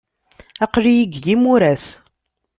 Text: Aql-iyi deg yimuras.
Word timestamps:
Aql-iyi 0.65 1.05
deg 1.05 1.15
yimuras. 1.27 1.85